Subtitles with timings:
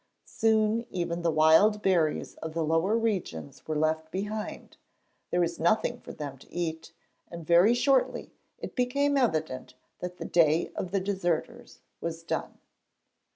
[0.25, 4.77] Soon, even the wild berries of the lower regions were left behind;
[5.29, 6.91] there was nothing for them to eat,
[7.29, 12.57] and very shortly it became evident that the day of the deserters was done.